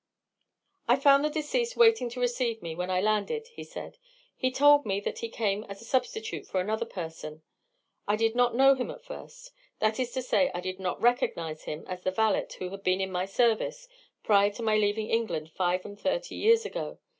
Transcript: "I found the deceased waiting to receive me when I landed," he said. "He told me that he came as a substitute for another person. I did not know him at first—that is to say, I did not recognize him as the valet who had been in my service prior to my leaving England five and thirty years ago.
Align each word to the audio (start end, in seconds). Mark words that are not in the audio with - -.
"I 0.87 0.95
found 0.95 1.23
the 1.23 1.29
deceased 1.29 1.77
waiting 1.77 2.09
to 2.09 2.19
receive 2.19 2.63
me 2.63 2.73
when 2.73 2.89
I 2.89 2.99
landed," 2.99 3.49
he 3.53 3.63
said. 3.63 3.99
"He 4.35 4.49
told 4.49 4.83
me 4.83 4.99
that 4.99 5.19
he 5.19 5.29
came 5.29 5.63
as 5.65 5.79
a 5.79 5.85
substitute 5.85 6.47
for 6.47 6.59
another 6.59 6.87
person. 6.87 7.43
I 8.07 8.15
did 8.15 8.33
not 8.33 8.55
know 8.55 8.73
him 8.73 8.89
at 8.89 9.03
first—that 9.05 9.99
is 9.99 10.11
to 10.13 10.23
say, 10.23 10.49
I 10.55 10.59
did 10.59 10.79
not 10.79 10.99
recognize 10.99 11.65
him 11.65 11.85
as 11.87 12.01
the 12.01 12.09
valet 12.09 12.47
who 12.57 12.69
had 12.71 12.81
been 12.81 12.99
in 12.99 13.11
my 13.11 13.27
service 13.27 13.87
prior 14.23 14.49
to 14.53 14.63
my 14.63 14.75
leaving 14.75 15.07
England 15.11 15.51
five 15.51 15.85
and 15.85 15.99
thirty 15.99 16.33
years 16.33 16.65
ago. 16.65 16.97